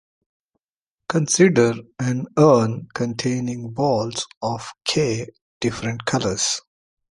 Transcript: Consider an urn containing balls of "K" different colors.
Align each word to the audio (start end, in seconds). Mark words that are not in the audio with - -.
Consider 1.09 1.75
an 1.99 2.25
urn 2.35 2.87
containing 2.95 3.69
balls 3.69 4.25
of 4.41 4.67
"K" 4.83 5.27
different 5.59 6.05
colors. 6.05 6.59